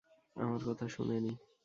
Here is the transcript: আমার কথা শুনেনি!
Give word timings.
আমার 0.35 0.61
কথা 0.67 0.85
শুনেনি! 0.87 1.33